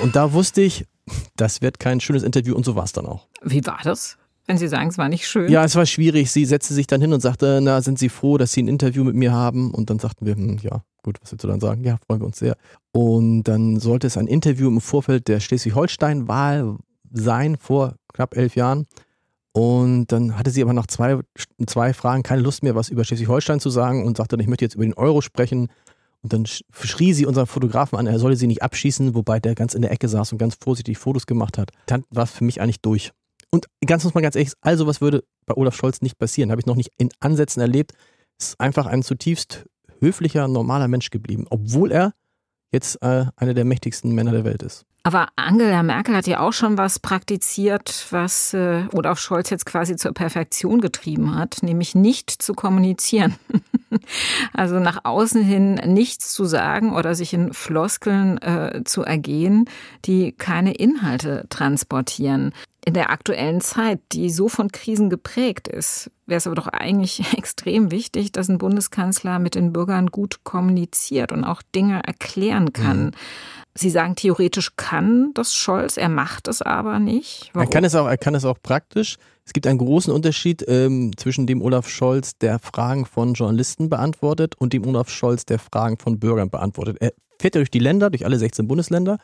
[0.01, 0.87] Und da wusste ich,
[1.35, 3.27] das wird kein schönes Interview und so war es dann auch.
[3.43, 4.17] Wie war das?
[4.47, 5.51] Wenn Sie sagen, es war nicht schön.
[5.51, 6.31] Ja, es war schwierig.
[6.31, 9.03] Sie setzte sich dann hin und sagte, na, sind Sie froh, dass Sie ein Interview
[9.03, 9.71] mit mir haben?
[9.71, 11.83] Und dann sagten wir, hm, ja, gut, was willst du dann sagen?
[11.83, 12.55] Ja, freuen wir uns sehr.
[12.93, 16.77] Und dann sollte es ein Interview im Vorfeld der Schleswig-Holstein-Wahl
[17.11, 18.87] sein, vor knapp elf Jahren.
[19.51, 21.19] Und dann hatte sie aber nach zwei,
[21.65, 24.75] zwei Fragen keine Lust mehr, was über Schleswig-Holstein zu sagen und sagte, ich möchte jetzt
[24.75, 25.67] über den Euro sprechen.
[26.21, 29.73] Und dann schrie sie unseren Fotografen an, er solle sie nicht abschießen, wobei der ganz
[29.73, 31.71] in der Ecke saß und ganz vorsichtig Fotos gemacht hat.
[31.85, 33.11] Dann war es für mich eigentlich durch.
[33.51, 36.59] Und ganz muss man ganz ehrlich, also was würde bei Olaf Scholz nicht passieren, habe
[36.59, 37.93] ich noch nicht in Ansätzen erlebt.
[38.39, 39.65] Ist einfach ein zutiefst
[39.99, 42.13] höflicher, normaler Mensch geblieben, obwohl er
[42.71, 44.85] jetzt äh, einer der mächtigsten Männer der Welt ist.
[45.03, 49.95] Aber Angela Merkel hat ja auch schon was praktiziert, was äh, Olaf Scholz jetzt quasi
[49.95, 53.35] zur Perfektion getrieben hat, nämlich nicht zu kommunizieren.
[54.53, 59.69] also nach außen hin nichts zu sagen oder sich in Floskeln äh, zu ergehen,
[60.03, 62.51] die keine Inhalte transportieren
[62.87, 67.33] in der aktuellen Zeit, die so von Krisen geprägt ist, wäre es aber doch eigentlich
[67.37, 73.07] extrem wichtig, dass ein Bundeskanzler mit den Bürgern gut kommuniziert und auch Dinge erklären kann.
[73.07, 73.11] Mhm.
[73.75, 77.49] Sie sagen, theoretisch kann das Scholz, er macht es aber nicht.
[77.51, 77.67] Warum?
[77.67, 79.17] Er kann es auch, er kann es auch praktisch.
[79.43, 84.55] Es gibt einen großen Unterschied ähm, zwischen dem Olaf Scholz, der Fragen von Journalisten beantwortet,
[84.57, 86.95] und dem Olaf Scholz, der Fragen von Bürgern beantwortet.
[87.01, 89.17] Er fährt ja durch die Länder, durch alle 16 Bundesländer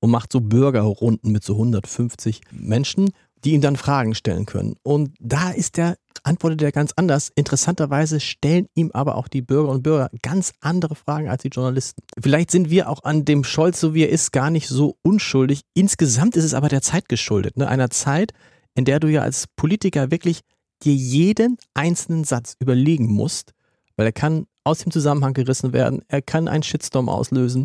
[0.00, 3.10] und macht so Bürgerrunden mit so 150 Menschen,
[3.44, 4.76] die ihm dann Fragen stellen können.
[4.82, 7.30] Und da ist der, antwortet er ganz anders.
[7.34, 12.02] Interessanterweise stellen ihm aber auch die Bürger und Bürger ganz andere Fragen als die Journalisten.
[12.18, 15.60] Vielleicht sind wir auch an dem Scholz, so wie er ist, gar nicht so unschuldig.
[15.74, 17.56] Insgesamt ist es aber der Zeit geschuldet.
[17.58, 17.68] Ne?
[17.68, 18.32] Einer Zeit,
[18.74, 20.40] in der du ja als Politiker wirklich
[20.82, 23.52] dir jeden einzelnen Satz überlegen musst,
[23.96, 27.64] weil er kann aus dem Zusammenhang gerissen werden, er kann einen Shitstorm auslösen,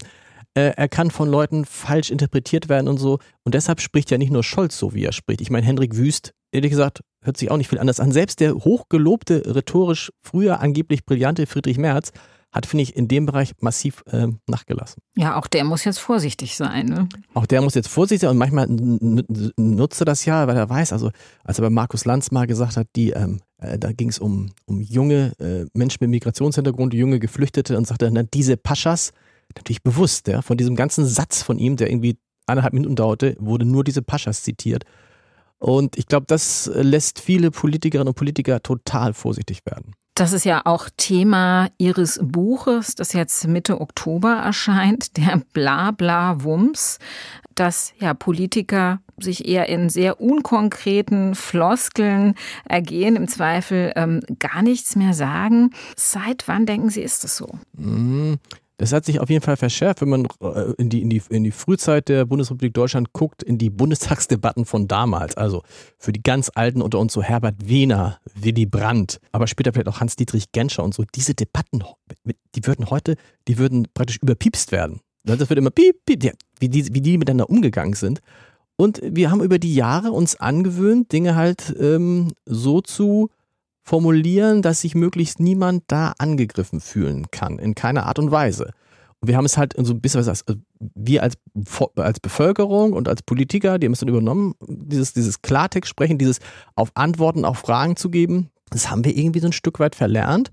[0.56, 3.20] äh, er kann von Leuten falsch interpretiert werden und so.
[3.44, 5.42] Und deshalb spricht ja nicht nur Scholz so, wie er spricht.
[5.42, 8.12] Ich meine, Hendrik Wüst, ehrlich gesagt, hört sich auch nicht viel anders an.
[8.12, 12.12] Selbst der hochgelobte, rhetorisch früher angeblich brillante Friedrich Merz
[12.52, 15.04] hat, finde ich, in dem Bereich massiv äh, nachgelassen.
[15.16, 16.88] Ja, auch der muss jetzt vorsichtig sein.
[16.88, 17.08] Ne?
[17.36, 20.92] Auch der muss jetzt vorsichtig sein und manchmal nutzt er das ja, weil er weiß,
[20.92, 21.12] also
[21.44, 24.52] als er bei Markus Lanz mal gesagt hat, die, ähm, äh, da ging es um,
[24.66, 29.12] um junge äh, Menschen mit Migrationshintergrund, junge Geflüchtete und sagte dann, diese Paschas,
[29.56, 33.66] natürlich bewusst, ja, von diesem ganzen Satz von ihm, der irgendwie eineinhalb Minuten dauerte, wurde
[33.66, 34.84] nur diese Paschas zitiert.
[35.60, 39.94] Und ich glaube, das lässt viele Politikerinnen und Politiker total vorsichtig werden.
[40.16, 47.00] Das ist ja auch Thema Ihres Buches, das jetzt Mitte Oktober erscheint, der Blabla-Wumms,
[47.56, 52.36] dass ja Politiker sich eher in sehr unkonkreten Floskeln
[52.68, 55.72] ergehen, im Zweifel ähm, gar nichts mehr sagen.
[55.96, 57.58] Seit wann denken Sie, ist das so?
[57.78, 58.40] Mmh.
[58.80, 61.44] Das hat sich auf jeden Fall verschärft, wenn man äh, in die, in, die, in
[61.44, 65.36] die Frühzeit der Bundesrepublik Deutschland guckt, in die Bundestagsdebatten von damals.
[65.36, 65.63] Also
[65.98, 70.00] für die ganz Alten unter uns so Herbert Wehner, Willy Brandt, aber später vielleicht auch
[70.00, 71.04] Hans-Dietrich Genscher und so.
[71.13, 71.84] Diese Debatten,
[72.56, 73.18] die würden heute,
[73.50, 75.02] die würden praktisch überpiepst werden.
[75.26, 78.22] Das wird immer piep, piep, wie die, wie die miteinander umgegangen sind.
[78.78, 83.30] Und wir haben über die Jahre uns angewöhnt, Dinge halt ähm, so zu
[83.89, 88.71] formulieren, dass sich möglichst niemand da angegriffen fühlen kann, in keiner Art und Weise.
[89.19, 90.43] Und wir haben es halt so ein bisschen, was also
[90.80, 91.39] wir als,
[91.95, 96.38] als Bevölkerung und als Politiker, die haben es dann übernommen, dieses, dieses Klartext sprechen, dieses
[96.75, 100.52] auf Antworten auf Fragen zu geben, das haben wir irgendwie so ein Stück weit verlernt.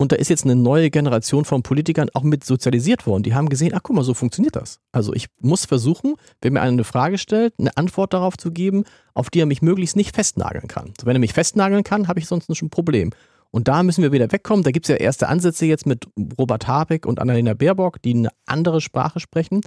[0.00, 3.22] Und da ist jetzt eine neue Generation von Politikern auch mit sozialisiert worden.
[3.22, 4.80] Die haben gesehen, ach guck mal, so funktioniert das.
[4.92, 8.84] Also ich muss versuchen, wenn mir einer eine Frage stellt, eine Antwort darauf zu geben,
[9.12, 10.94] auf die er mich möglichst nicht festnageln kann.
[10.98, 13.10] So, wenn er mich festnageln kann, habe ich sonst schon ein Problem.
[13.50, 14.64] Und da müssen wir wieder wegkommen.
[14.64, 16.06] Da gibt es ja erste Ansätze jetzt mit
[16.38, 19.60] Robert Habeck und Annalena Baerbock, die eine andere Sprache sprechen.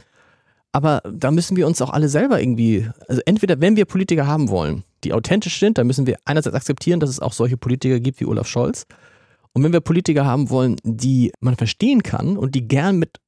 [0.72, 4.50] Aber da müssen wir uns auch alle selber irgendwie, also entweder wenn wir Politiker haben
[4.50, 8.20] wollen, die authentisch sind, dann müssen wir einerseits akzeptieren, dass es auch solche Politiker gibt
[8.20, 8.88] wie Olaf Scholz.
[9.54, 13.20] Und wenn wir Politiker haben wollen, die man verstehen kann und die gern mit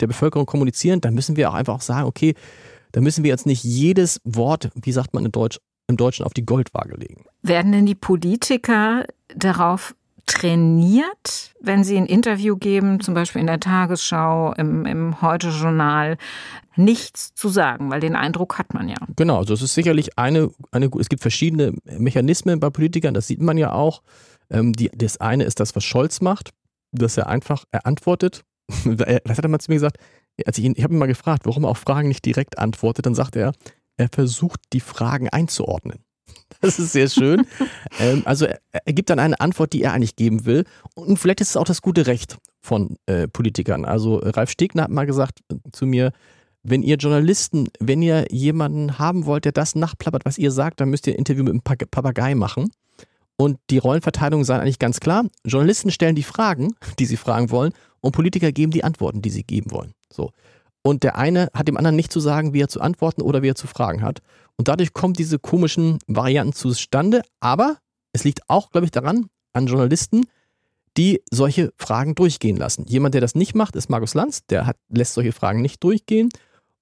[0.00, 2.34] der Bevölkerung kommunizieren, dann müssen wir auch einfach auch sagen, okay,
[2.92, 6.32] da müssen wir jetzt nicht jedes Wort, wie sagt man in Deutsch, im Deutschen auf
[6.32, 7.24] die Goldwaage legen.
[7.42, 9.94] Werden denn die Politiker darauf
[10.26, 16.16] trainiert, wenn sie ein Interview geben, zum Beispiel in der Tagesschau, im, im Heute-Journal,
[16.76, 18.96] nichts zu sagen, weil den Eindruck hat man ja.
[19.16, 23.40] Genau, also es ist sicherlich eine, eine, es gibt verschiedene Mechanismen bei Politikern, das sieht
[23.40, 24.02] man ja auch.
[24.50, 26.50] Ähm, die, das eine ist das, was Scholz macht,
[26.92, 28.44] dass er einfach, er antwortet.
[28.84, 29.98] Was hat er mal zu mir gesagt?
[30.46, 33.04] Als ich ihn, ich habe ihn mal gefragt, warum er auf Fragen nicht direkt antwortet,
[33.04, 33.52] dann sagt er,
[33.98, 35.98] er versucht die Fragen einzuordnen.
[36.60, 37.46] Das ist sehr schön.
[37.98, 40.64] ähm, also er, er, gibt dann eine Antwort, die er eigentlich geben will.
[40.94, 43.84] Und vielleicht ist es auch das gute Recht von äh, Politikern.
[43.84, 46.12] Also Ralf Stegner hat mal gesagt äh, zu mir,
[46.62, 50.88] wenn ihr Journalisten, wenn ihr jemanden haben wollt, der das nachplappert, was ihr sagt, dann
[50.88, 52.70] müsst ihr ein Interview mit einem Papagei machen.
[53.36, 55.26] Und die Rollenverteilung sei eigentlich ganz klar.
[55.44, 59.44] Journalisten stellen die Fragen, die sie fragen wollen, und Politiker geben die Antworten, die sie
[59.44, 59.92] geben wollen.
[60.12, 60.30] So.
[60.82, 63.48] Und der eine hat dem anderen nicht zu sagen, wie er zu antworten oder wie
[63.48, 64.20] er zu fragen hat.
[64.56, 67.22] Und dadurch kommen diese komischen Varianten zustande.
[67.40, 67.78] Aber
[68.12, 70.26] es liegt auch, glaube ich, daran, an Journalisten,
[70.98, 72.84] die solche Fragen durchgehen lassen.
[72.86, 74.44] Jemand, der das nicht macht, ist Markus Lanz.
[74.50, 76.28] Der hat, lässt solche Fragen nicht durchgehen.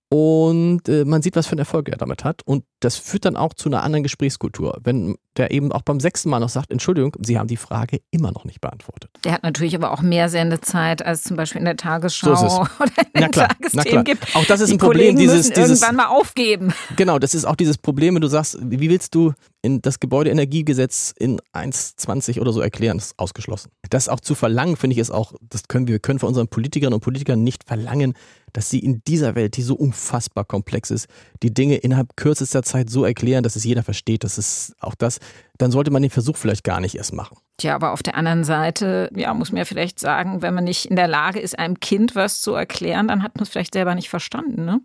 [0.08, 2.42] Und äh, man sieht, was für einen Erfolg er damit hat.
[2.44, 4.78] Und das führt dann auch zu einer anderen Gesprächskultur.
[4.82, 8.32] Wenn der eben auch beim sechsten Mal noch sagt, Entschuldigung, Sie haben die Frage immer
[8.32, 9.10] noch nicht beantwortet.
[9.24, 12.46] Der hat natürlich aber auch mehr Sendezeit, als zum Beispiel in der Tagesschau so
[12.80, 14.04] oder in na klar, na klar.
[14.04, 14.36] gibt.
[14.36, 16.72] Auch das ist die ein Problem, dieses, dieses irgendwann mal aufgeben.
[16.96, 21.14] Genau, das ist auch dieses Problem, wenn du sagst, wie willst du in das Gebäudeenergiegesetz
[21.16, 23.70] in 1,20 oder so erklären, das ist ausgeschlossen.
[23.90, 26.94] Das auch zu verlangen, finde ich, ist auch, das können wir können von unseren Politikerinnen
[26.94, 28.14] und Politikern nicht verlangen,
[28.52, 31.06] dass sie in dieser Welt, die so unfassbar komplex ist,
[31.42, 34.24] die Dinge innerhalb kürzester Zeit so erklären, dass es jeder versteht.
[34.24, 35.18] Das ist auch das,
[35.58, 37.36] dann sollte man den Versuch vielleicht gar nicht erst machen.
[37.58, 40.86] Tja, aber auf der anderen Seite, ja, muss man ja vielleicht sagen, wenn man nicht
[40.86, 43.94] in der Lage ist, einem Kind was zu erklären, dann hat man es vielleicht selber
[43.94, 44.80] nicht verstanden, ne?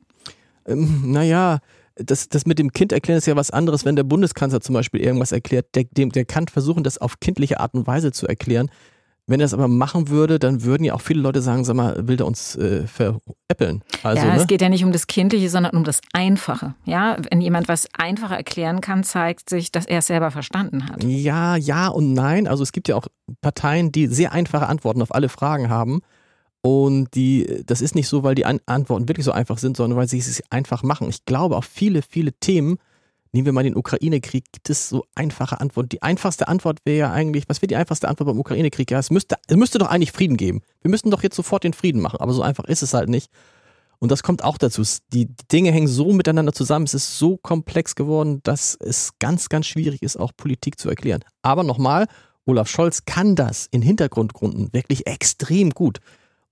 [0.67, 1.59] ähm, naja,
[1.95, 5.01] das, das mit dem Kind erklären ist ja was anderes, wenn der Bundeskanzler zum Beispiel
[5.01, 8.69] irgendwas erklärt, der, der kann versuchen, das auf kindliche Art und Weise zu erklären.
[9.29, 12.07] Wenn er das aber machen würde, dann würden ja auch viele Leute sagen, sag mal,
[12.07, 13.83] will der uns äh, veräppeln?
[14.01, 14.39] Also, ja, ne?
[14.39, 16.75] es geht ja nicht um das Kindliche, sondern um das Einfache.
[16.85, 21.03] Ja, wenn jemand was einfacher erklären kann, zeigt sich, dass er es selber verstanden hat.
[21.03, 22.47] Ja, ja und nein.
[22.47, 23.07] Also es gibt ja auch
[23.41, 25.99] Parteien, die sehr einfache Antworten auf alle Fragen haben.
[26.61, 30.07] Und die, das ist nicht so, weil die Antworten wirklich so einfach sind, sondern weil
[30.07, 31.09] sie es einfach machen.
[31.09, 32.77] Ich glaube, auf viele, viele Themen
[33.31, 35.89] Nehmen wir mal den Ukraine-Krieg, gibt es so einfache Antworten.
[35.89, 38.89] Die einfachste Antwort wäre ja eigentlich, was wäre die einfachste Antwort beim Ukraine-Krieg?
[38.91, 40.61] Ja, es müsste, es müsste doch eigentlich Frieden geben.
[40.81, 43.31] Wir müssten doch jetzt sofort den Frieden machen, aber so einfach ist es halt nicht.
[43.99, 44.83] Und das kommt auch dazu.
[45.13, 49.65] Die Dinge hängen so miteinander zusammen, es ist so komplex geworden, dass es ganz, ganz
[49.65, 51.23] schwierig ist, auch Politik zu erklären.
[51.41, 52.07] Aber nochmal,
[52.45, 55.99] Olaf Scholz kann das in Hintergrundgründen wirklich extrem gut.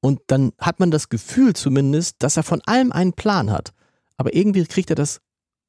[0.01, 3.73] Und dann hat man das Gefühl zumindest, dass er von allem einen Plan hat.
[4.17, 5.21] Aber irgendwie kriegt er das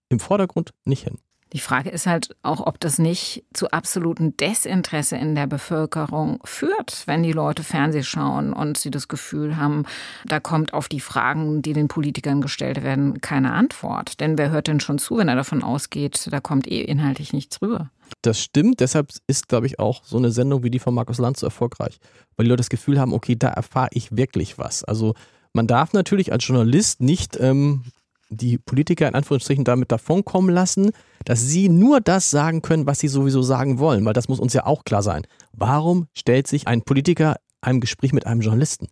[0.09, 1.19] im Vordergrund nicht hin.
[1.53, 7.05] Die Frage ist halt auch, ob das nicht zu absolutem Desinteresse in der Bevölkerung führt,
[7.07, 9.85] wenn die Leute Fernseh schauen und sie das Gefühl haben,
[10.25, 14.19] da kommt auf die Fragen, die den Politikern gestellt werden, keine Antwort.
[14.19, 17.63] Denn wer hört denn schon zu, wenn er davon ausgeht, da kommt eh inhaltlich nichts
[17.63, 17.91] rüber?
[18.23, 21.37] Das stimmt, deshalb ist, glaube ich, auch so eine Sendung wie die von Markus Land
[21.37, 22.01] so erfolgreich,
[22.37, 24.83] weil die Leute das Gefühl haben, okay, da erfahre ich wirklich was.
[24.83, 25.15] Also
[25.53, 27.85] man darf natürlich als Journalist nicht ähm,
[28.29, 30.91] die Politiker in Anführungsstrichen damit davonkommen lassen,
[31.25, 34.53] dass sie nur das sagen können, was sie sowieso sagen wollen, weil das muss uns
[34.53, 35.27] ja auch klar sein.
[35.53, 38.89] Warum stellt sich ein Politiker einem Gespräch mit einem Journalisten?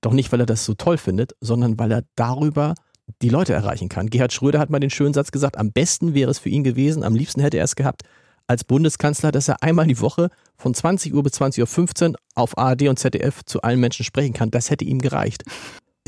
[0.00, 2.74] Doch nicht, weil er das so toll findet, sondern weil er darüber
[3.22, 4.10] die Leute erreichen kann.
[4.10, 7.02] Gerhard Schröder hat mal den schönen Satz gesagt, am besten wäre es für ihn gewesen,
[7.02, 8.02] am liebsten hätte er es gehabt,
[8.46, 12.88] als Bundeskanzler, dass er einmal die Woche von 20 Uhr bis 20.15 Uhr auf ARD
[12.88, 14.50] und ZDF zu allen Menschen sprechen kann.
[14.50, 15.44] Das hätte ihm gereicht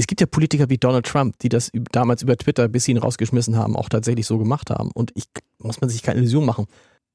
[0.01, 2.99] es gibt ja Politiker wie Donald Trump, die das damals über Twitter, bis sie ihn
[2.99, 4.91] rausgeschmissen haben, auch tatsächlich so gemacht haben.
[4.93, 5.25] Und ich
[5.59, 6.67] muss man sich keine Illusion machen.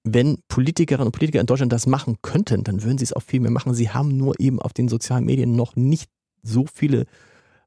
[0.04, 3.40] Wenn Politikerinnen und Politiker in Deutschland das machen könnten, dann würden sie es auch viel
[3.40, 3.74] mehr machen.
[3.74, 6.12] Sie haben nur eben auf den sozialen Medien noch nicht
[6.44, 7.08] so viele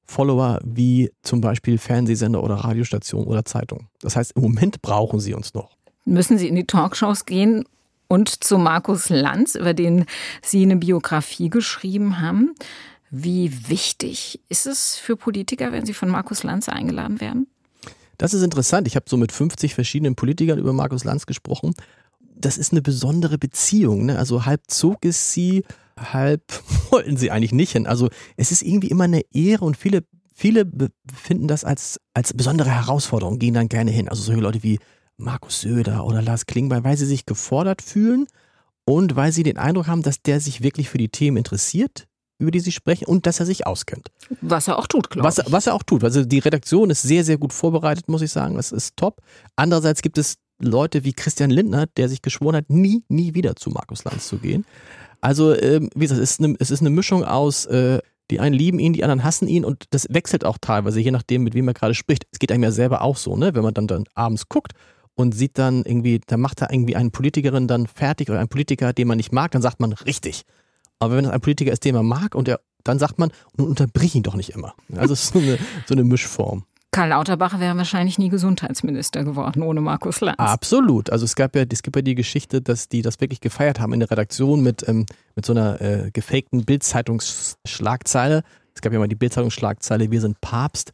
[0.05, 3.89] Follower wie zum Beispiel Fernsehsender oder Radiostationen oder Zeitungen.
[4.01, 5.77] Das heißt, im Moment brauchen sie uns noch.
[6.05, 7.65] Müssen Sie in die Talkshows gehen
[8.07, 10.07] und zu Markus Lanz, über den
[10.43, 12.55] Sie eine Biografie geschrieben haben.
[13.11, 17.47] Wie wichtig ist es für Politiker, wenn sie von Markus Lanz eingeladen werden?
[18.19, 18.87] Das ist interessant.
[18.89, 21.75] Ich habe so mit 50 verschiedenen Politikern über Markus Lanz gesprochen.
[22.35, 24.07] Das ist eine besondere Beziehung.
[24.07, 24.19] Ne?
[24.19, 25.65] Also halb zog es sie,
[25.99, 26.43] halb
[26.91, 27.87] wollten sie eigentlich nicht hin.
[27.87, 30.69] Also es ist irgendwie immer eine Ehre und viele, viele
[31.15, 34.09] finden das als, als besondere Herausforderung, gehen dann gerne hin.
[34.09, 34.81] Also solche Leute wie
[35.17, 38.27] Markus Söder oder Lars Klingbeil, weil sie sich gefordert fühlen
[38.85, 42.08] und weil sie den Eindruck haben, dass der sich wirklich für die Themen interessiert,
[42.39, 44.11] über die sie sprechen und dass er sich auskennt.
[44.41, 45.53] Was er auch tut, glaube ich.
[45.53, 46.05] Was er auch tut.
[46.05, 48.55] Also die Redaktion ist sehr, sehr gut vorbereitet, muss ich sagen.
[48.55, 49.21] Das ist top.
[49.57, 53.71] Andererseits gibt es Leute wie Christian Lindner, der sich geschworen hat, nie, nie wieder zu
[53.71, 54.65] Markus Lanz zu gehen.
[55.21, 57.99] Also, ähm, wie gesagt, es ist eine, es ist eine Mischung aus, äh,
[58.31, 61.43] die einen lieben ihn, die anderen hassen ihn und das wechselt auch teilweise, je nachdem,
[61.45, 62.27] mit wem er gerade spricht.
[62.31, 63.55] Es geht einem ja selber auch so, ne?
[63.55, 64.73] Wenn man dann, dann abends guckt
[65.15, 68.93] und sieht dann irgendwie, da macht er irgendwie eine Politikerin dann fertig oder einen Politiker,
[68.93, 70.45] den man nicht mag, dann sagt man richtig.
[70.99, 73.69] Aber wenn es ein Politiker ist, den man mag und der, dann sagt man, nun
[73.69, 74.75] unterbrich ihn doch nicht immer.
[74.97, 76.65] Also es ist so eine, so eine Mischform.
[76.91, 80.39] Karl Lauterbach wäre wahrscheinlich nie Gesundheitsminister geworden ohne Markus Lanz.
[80.39, 81.11] Absolut.
[81.11, 83.93] Also es gab ja, es gibt ja die Geschichte, dass die das wirklich gefeiert haben
[83.93, 85.05] in der Redaktion mit, ähm,
[85.37, 88.43] mit so einer äh, gefakten Bildzeitungsschlagzeile.
[88.75, 90.93] Es gab ja mal die Bildzeitungsschlagzeile, wir sind Papst.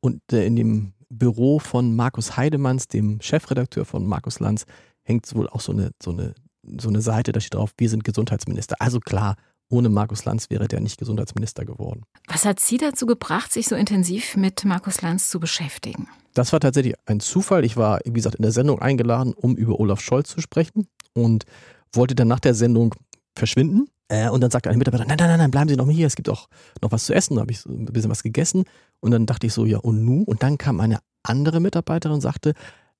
[0.00, 4.64] Und äh, in dem Büro von Markus Heidemanns, dem Chefredakteur von Markus Lanz,
[5.02, 6.34] hängt wohl auch so eine, so eine
[6.78, 8.76] so eine Seite, da steht drauf, wir sind Gesundheitsminister.
[8.78, 9.36] Also klar,
[9.68, 12.02] ohne Markus Lanz wäre der nicht Gesundheitsminister geworden.
[12.28, 16.08] Was hat Sie dazu gebracht, sich so intensiv mit Markus Lanz zu beschäftigen?
[16.34, 17.64] Das war tatsächlich ein Zufall.
[17.64, 21.44] Ich war, wie gesagt, in der Sendung eingeladen, um über Olaf Scholz zu sprechen und
[21.92, 22.94] wollte dann nach der Sendung
[23.34, 23.88] verschwinden.
[24.08, 26.06] Äh, und dann sagte ein Mitarbeiter, nein, nein, nein, nein, bleiben Sie noch mal hier,
[26.06, 26.48] es gibt auch
[26.82, 27.36] noch was zu essen.
[27.36, 28.64] Da habe ich ein bisschen was gegessen.
[29.00, 30.22] Und dann dachte ich so, ja, und nu?
[30.24, 32.54] Und dann kam eine andere Mitarbeiterin und sagte,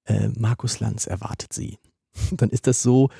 [0.05, 1.79] äh, Markus Lanz erwartet Sie.
[2.33, 3.11] dann ist das so,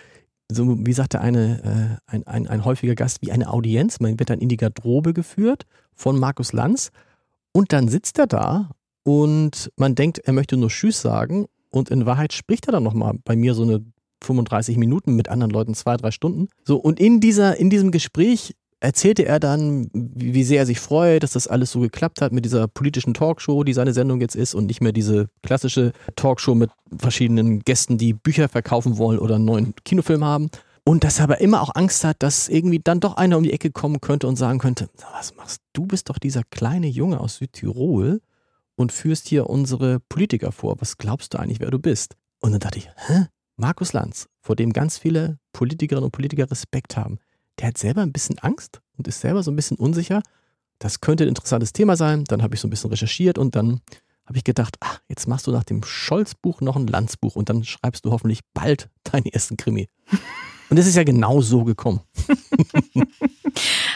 [0.51, 4.01] so wie sagte eine, äh, ein, ein, ein häufiger Gast, wie eine Audienz.
[4.01, 6.91] Man wird dann in die Garderobe geführt von Markus Lanz
[7.53, 8.71] und dann sitzt er da
[9.05, 13.15] und man denkt, er möchte nur Tschüss sagen und in Wahrheit spricht er dann nochmal
[13.25, 13.85] bei mir so eine
[14.23, 16.49] 35 Minuten mit anderen Leuten, zwei, drei Stunden.
[16.65, 18.55] So, und in dieser, in diesem Gespräch
[18.85, 22.45] erzählte er dann, wie sehr er sich freut, dass das alles so geklappt hat mit
[22.45, 26.71] dieser politischen Talkshow, die seine Sendung jetzt ist und nicht mehr diese klassische Talkshow mit
[26.99, 30.51] verschiedenen Gästen, die Bücher verkaufen wollen oder einen neuen Kinofilm haben.
[30.87, 33.55] Und dass er aber immer auch Angst hat, dass irgendwie dann doch einer um die
[33.55, 35.87] Ecke kommen könnte und sagen könnte, was machst du?
[35.87, 38.21] bist doch dieser kleine Junge aus Südtirol
[38.77, 40.77] und führst hier unsere Politiker vor.
[40.81, 42.17] Was glaubst du eigentlich, wer du bist?
[42.41, 43.27] Und dann dachte ich, hä?
[43.57, 47.19] Markus Lanz, vor dem ganz viele Politikerinnen und Politiker Respekt haben,
[47.59, 50.23] der hat selber ein bisschen Angst und ist selber so ein bisschen unsicher.
[50.79, 52.25] Das könnte ein interessantes Thema sein.
[52.25, 53.81] Dann habe ich so ein bisschen recherchiert und dann
[54.27, 57.65] habe ich gedacht, ach, jetzt machst du nach dem Scholz-Buch noch ein Lanz-Buch und dann
[57.65, 59.89] schreibst du hoffentlich bald deinen ersten Krimi.
[60.71, 62.01] Und es ist ja genau so gekommen.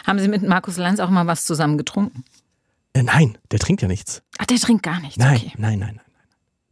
[0.07, 2.25] Haben Sie mit Markus Lanz auch mal was zusammen getrunken?
[2.93, 4.23] Äh, nein, der trinkt ja nichts.
[4.39, 5.17] Ach, der trinkt gar nichts.
[5.17, 5.53] Nein, okay.
[5.57, 6.07] nein, nein, nein.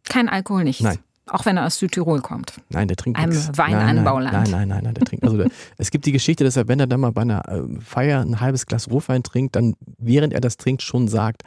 [0.04, 0.82] Kein Alkohol, nichts.
[0.82, 0.98] Nein.
[1.28, 2.60] Auch wenn er aus Südtirol kommt.
[2.68, 3.50] Nein, der trinkt Einem nichts.
[3.58, 4.32] Weinanbauland.
[4.32, 5.24] Nein, nein, nein, nein, nein, der trinkt.
[5.24, 7.80] Also der, es gibt die Geschichte, dass er, wenn er dann mal bei einer äh,
[7.80, 11.42] Feier ein halbes Glas Rotwein trinkt, dann während er das trinkt schon sagt,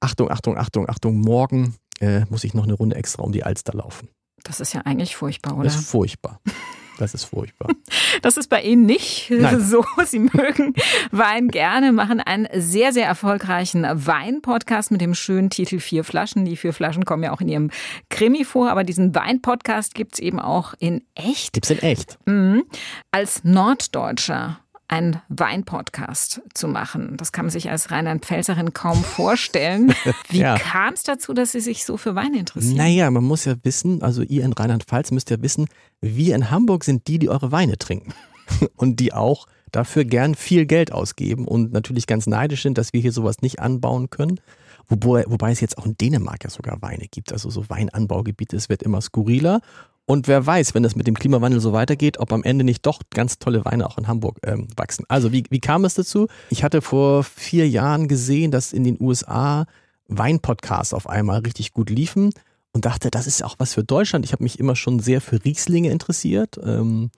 [0.00, 3.72] Achtung, Achtung, Achtung, Achtung, morgen äh, muss ich noch eine Runde extra um die Alster
[3.72, 4.08] laufen.
[4.44, 5.64] Das ist ja eigentlich furchtbar, oder?
[5.64, 6.40] Das ist furchtbar.
[6.98, 7.68] Das ist furchtbar.
[8.22, 9.60] Das ist bei Ihnen nicht Nein.
[9.60, 9.84] so.
[10.04, 10.74] Sie mögen
[11.10, 16.44] Wein gerne, machen einen sehr, sehr erfolgreichen Wein-Podcast mit dem schönen Titel Vier Flaschen.
[16.44, 17.70] Die vier Flaschen kommen ja auch in Ihrem
[18.08, 21.52] Krimi vor, aber diesen Wein-Podcast gibt's eben auch in echt.
[21.52, 22.18] Gibt's in echt?
[22.26, 22.64] Mhm.
[23.10, 27.16] Als Norddeutscher einen Wein-Podcast zu machen.
[27.16, 29.92] Das kann man sich als Rheinland-Pfälzerin kaum vorstellen.
[30.28, 30.56] Wie Ja.
[30.58, 32.76] kam es dazu, dass Sie sich so für Wein interessieren?
[32.76, 35.66] Naja, man muss ja wissen, also ihr in Rheinland-Pfalz müsst ja wissen,
[36.00, 38.12] wir in Hamburg sind die, die eure Weine trinken.
[38.76, 43.00] Und die auch dafür gern viel Geld ausgeben und natürlich ganz neidisch sind, dass wir
[43.00, 44.38] hier sowas nicht anbauen können.
[44.88, 48.68] Wobei, wobei es jetzt auch in Dänemark ja sogar Weine gibt, also so Weinanbaugebiete, es
[48.68, 49.60] wird immer skurriler.
[50.06, 53.00] Und wer weiß, wenn das mit dem Klimawandel so weitergeht, ob am Ende nicht doch
[53.10, 55.04] ganz tolle Weine auch in Hamburg ähm, wachsen.
[55.08, 56.28] Also wie, wie kam es dazu?
[56.48, 59.66] Ich hatte vor vier Jahren gesehen, dass in den USA
[60.06, 62.32] Weinpodcasts auf einmal richtig gut liefen
[62.72, 64.24] und dachte, das ist auch was für Deutschland.
[64.24, 66.58] Ich habe mich immer schon sehr für Rieslinge interessiert.
[66.62, 67.10] Ähm,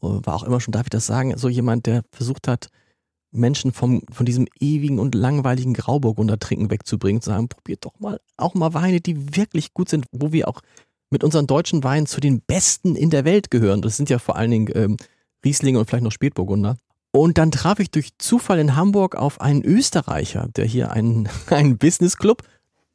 [0.00, 2.70] war auch immer schon, darf ich das sagen, so jemand, der versucht hat,
[3.30, 8.20] Menschen vom, von diesem ewigen und langweiligen Grauburgunder Trinken wegzubringen, zu sagen, probiert doch mal
[8.36, 10.60] auch mal Weine, die wirklich gut sind, wo wir auch
[11.10, 13.82] mit unseren deutschen Weinen zu den besten in der Welt gehören.
[13.82, 14.96] Das sind ja vor allen Dingen ähm,
[15.44, 16.76] Rieslinge und vielleicht noch Spätburgunder.
[17.12, 21.78] Und dann traf ich durch Zufall in Hamburg auf einen Österreicher, der hier einen, einen
[21.78, 22.42] Businessclub,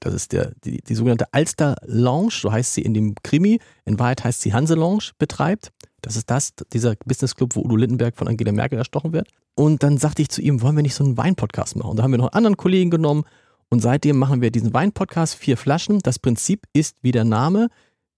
[0.02, 4.00] das ist der, die, die sogenannte Alster Lounge, so heißt sie in dem Krimi, in
[4.00, 5.72] Wahrheit heißt sie Hanse Lounge, betreibt.
[6.02, 9.30] Das ist das, dieser Businessclub, wo Udo Lindenberg von Angela Merkel erstochen wird.
[9.54, 11.92] Und dann sagte ich zu ihm, wollen wir nicht so einen Weinpodcast machen?
[11.92, 13.26] Und da haben wir noch einen anderen Kollegen genommen
[13.70, 16.00] und seitdem machen wir diesen Weinpodcast, vier Flaschen.
[16.00, 17.70] Das Prinzip ist wie der Name.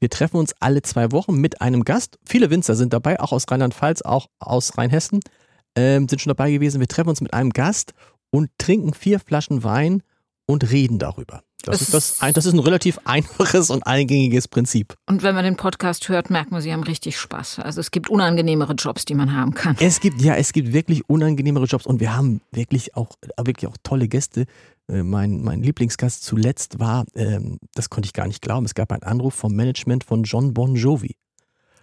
[0.04, 2.20] Wir treffen uns alle zwei Wochen mit einem Gast.
[2.26, 5.22] Viele Winzer sind dabei, auch aus Rheinland-Pfalz, auch aus Rheinhessen
[5.78, 6.82] ähm, sind schon dabei gewesen.
[6.82, 7.94] Wir treffen uns mit einem Gast
[8.30, 10.04] und trinken vier Flaschen Wein
[10.46, 11.42] und reden darüber.
[11.64, 14.98] Das, ist, das, ein, das ist ein relativ einfaches und eingängiges Prinzip.
[15.08, 17.60] Und wenn man den Podcast hört, merkt man, Sie haben richtig Spaß.
[17.60, 19.78] Also es gibt unangenehmere Jobs, die man haben kann.
[19.80, 23.12] Es gibt, ja, es gibt wirklich unangenehmere Jobs und wir haben wirklich auch,
[23.42, 24.48] wirklich auch tolle Gäste.
[24.90, 28.92] Äh, Mein, mein Lieblingsgast zuletzt war, ähm, das konnte ich gar nicht glauben, es gab
[28.92, 31.16] einen Anruf vom Management von John Bon Jovi.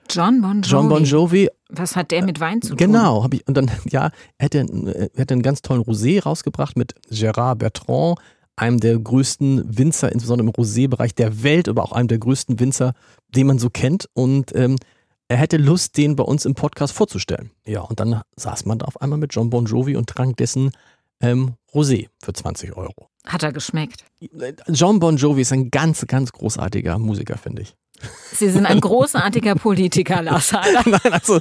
[0.08, 0.68] John Bon Jovi.
[0.70, 2.76] John Bon Jovi, Was hat der mit Wein zu tun?
[2.78, 6.94] genau, habe ich, und dann, ja, er hätte, hätte einen ganz tollen Rosé rausgebracht mit
[7.10, 8.18] Gérard Bertrand,
[8.56, 12.92] einem der größten Winzer, insbesondere im Rosé-Bereich der Welt, aber auch einem der größten Winzer,
[13.28, 14.08] den man so kennt.
[14.12, 14.76] Und ähm,
[15.28, 17.52] er hätte Lust, den bei uns im Podcast vorzustellen.
[17.64, 20.72] Ja, und dann saß man da auf einmal mit John Bon Jovi und trank dessen
[21.20, 23.08] ähm, Rosé für 20 Euro.
[23.26, 24.04] Hat er geschmeckt.
[24.68, 27.74] John Bon Jovi ist ein ganz, ganz großartiger Musiker, finde ich.
[28.32, 30.82] Sie sind ein großartiger Politiker, Lars Heider.
[30.86, 31.38] Nein, also,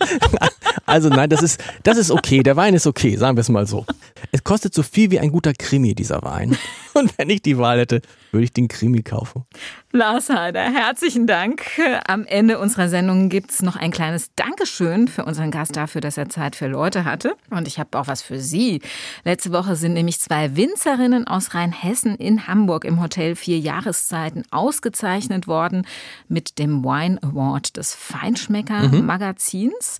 [0.86, 2.42] also nein, das ist, das ist okay.
[2.44, 3.86] Der Wein ist okay, sagen wir es mal so.
[4.32, 6.58] Es kostet so viel wie ein guter Krimi, dieser Wein.
[6.94, 9.46] Und wenn ich die Wahl hätte, würde ich den Krimi kaufen.
[9.92, 11.64] Lars Heider, herzlichen Dank.
[12.08, 16.30] Am Ende unserer Sendung gibt's noch ein kleines Dankeschön für unseren Gast dafür, dass er
[16.30, 17.36] Zeit für Leute hatte.
[17.50, 18.82] Und ich habe auch was für Sie.
[19.24, 25.48] Letzte Woche sind nämlich zwei Winzerinnen aus Rheinhessen in Hamburg im Hotel Vier Jahreszeiten ausgezeichnet
[25.48, 25.88] worden
[26.28, 30.00] mit dem Wine Award des Feinschmecker-Magazins.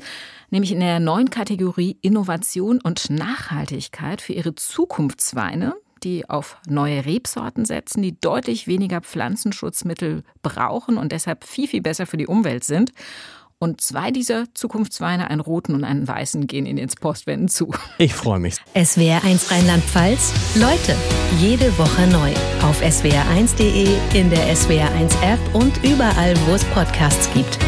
[0.50, 7.66] Nämlich in der neuen Kategorie Innovation und Nachhaltigkeit für ihre Zukunftsweine die auf neue Rebsorten
[7.66, 12.92] setzen, die deutlich weniger Pflanzenschutzmittel brauchen und deshalb viel, viel besser für die Umwelt sind.
[13.62, 17.72] Und zwei dieser Zukunftsweine, einen roten und einen weißen, gehen Ihnen ins Postwenden zu.
[17.98, 18.56] Ich freue mich.
[18.74, 20.56] SWR1 Rheinland-Pfalz.
[20.56, 20.96] Leute,
[21.40, 22.32] jede Woche neu.
[22.62, 27.60] Auf swr1.de, in der SWR1 App und überall, wo es Podcasts gibt.